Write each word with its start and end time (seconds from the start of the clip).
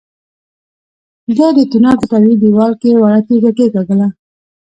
ده 1.37 1.47
د 1.57 1.59
تونل 1.71 1.95
په 2.01 2.05
طبيعي 2.11 2.35
دېوال 2.41 2.73
کې 2.81 2.89
وړه 3.01 3.19
تيږه 3.27 3.51
کېکاږله. 3.57 4.07